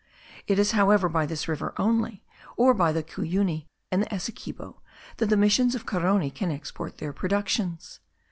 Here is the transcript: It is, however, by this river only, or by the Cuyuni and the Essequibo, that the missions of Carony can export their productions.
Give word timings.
It 0.47 0.57
is, 0.57 0.71
however, 0.71 1.07
by 1.07 1.27
this 1.27 1.47
river 1.47 1.75
only, 1.77 2.23
or 2.57 2.73
by 2.73 2.91
the 2.91 3.03
Cuyuni 3.03 3.67
and 3.91 4.01
the 4.01 4.11
Essequibo, 4.11 4.81
that 5.17 5.27
the 5.27 5.37
missions 5.37 5.75
of 5.75 5.85
Carony 5.85 6.31
can 6.31 6.49
export 6.49 6.97
their 6.97 7.13
productions. 7.13 7.99